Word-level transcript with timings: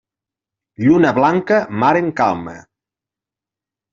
Lluna 0.85 1.11
blanca, 1.17 1.59
mar 1.83 1.91
en 2.01 2.09
calma. 2.21 2.57